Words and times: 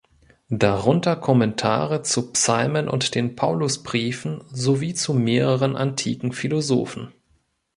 Darunter 0.49 1.15
Kommentare 1.15 2.01
zu 2.01 2.31
Psalmen 2.31 2.87
und 2.87 3.13
den 3.13 3.35
Paulusbriefen 3.35 4.43
sowie 4.51 4.95
zu 4.95 5.13
mehreren 5.13 5.75
antiken 5.75 6.31
Philosophen. 6.31 7.13